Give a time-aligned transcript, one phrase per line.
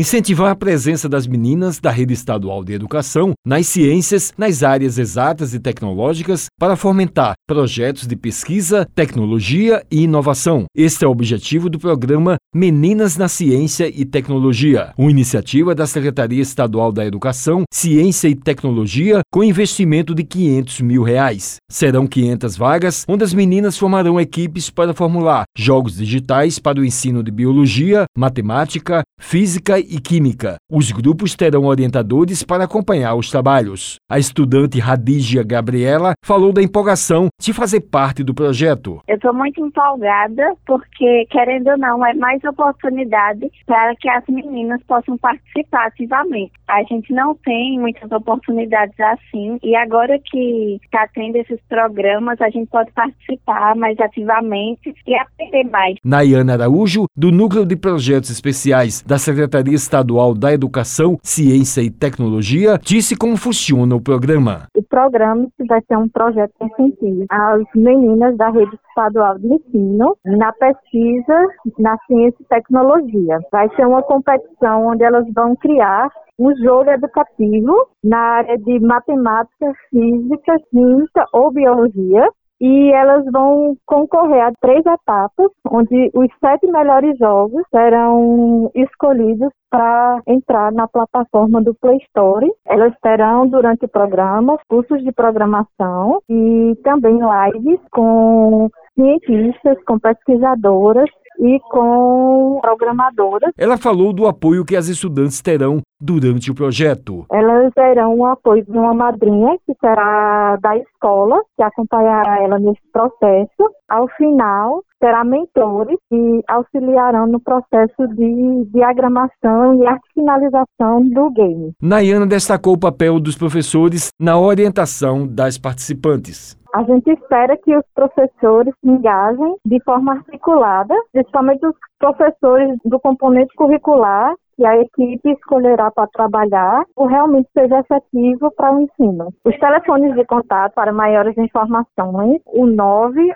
[0.00, 5.52] incentivar a presença das meninas da rede estadual de educação nas ciências, nas áreas exatas
[5.52, 10.66] e tecnológicas, para fomentar projetos de pesquisa, tecnologia e inovação.
[10.72, 16.40] Este é o objetivo do programa Meninas na Ciência e Tecnologia, uma iniciativa da Secretaria
[16.40, 21.56] Estadual da Educação, Ciência e Tecnologia, com investimento de 500 mil reais.
[21.68, 27.20] Serão 500 vagas, onde as meninas formarão equipes para formular jogos digitais para o ensino
[27.20, 30.54] de biologia, matemática, física e química.
[30.70, 33.96] Os grupos terão orientadores para acompanhar os trabalhos.
[34.08, 39.00] A estudante Radígia Gabriela falou da empolgação de fazer parte do projeto.
[39.08, 44.80] Eu estou muito empolgada porque, querendo ou não, é mais oportunidade para que as meninas
[44.84, 46.52] possam participar ativamente.
[46.68, 52.50] A gente não tem muitas oportunidades assim e agora que está tendo esses programas, a
[52.50, 55.96] gente pode participar mais ativamente e aprender mais.
[56.04, 62.78] Nayana Araújo, do Núcleo de Projetos Especiais da Secretaria Estadual da Educação, Ciência e Tecnologia,
[62.82, 64.66] disse como funciona o programa.
[64.74, 70.16] O programa vai ser um projeto de incentivo às meninas da rede estadual de ensino
[70.24, 71.46] na pesquisa
[71.78, 73.38] na ciência e tecnologia.
[73.50, 79.72] Vai ser uma competição onde elas vão criar um jogo educativo na área de matemática,
[79.90, 82.28] física, química ou biologia
[82.60, 90.20] e elas vão concorrer a três etapas, onde os sete melhores jogos serão escolhidos para
[90.26, 92.46] entrar na plataforma do Play Store.
[92.66, 101.08] Elas terão durante o programa cursos de programação e também lives com cientistas, com pesquisadoras
[101.40, 103.52] e com programadoras.
[103.56, 107.24] Ela falou do apoio que as estudantes terão durante o projeto.
[107.32, 112.80] Elas terão o apoio de uma madrinha, que será da escola, que acompanhará ela nesse
[112.92, 113.74] processo.
[113.88, 121.72] Ao final, terá mentores que auxiliarão no processo de diagramação e arte finalização do game.
[121.82, 126.59] Nayana destacou o papel dos professores na orientação das participantes.
[126.72, 133.00] A gente espera que os professores se engajem de forma articulada, principalmente os professores do
[133.00, 139.32] componente curricular que a equipe escolherá para trabalhar ou realmente seja efetivo para o ensino.
[139.42, 142.66] Os telefones de contato para maiores informações, o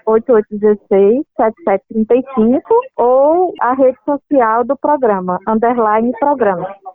[0.07, 2.61] 98816-7735
[2.99, 6.69] ou a rede social do programa, underline programa.